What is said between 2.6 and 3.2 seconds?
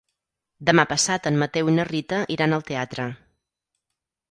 teatre.